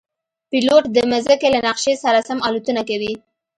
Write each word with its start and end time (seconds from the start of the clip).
پیلوټ 0.49 0.83
د 0.95 0.97
مځکې 1.11 1.47
له 1.55 1.59
نقشې 1.67 1.93
سره 2.03 2.19
سم 2.27 2.37
الوتنه 2.47 2.81
کوي. 2.89 3.13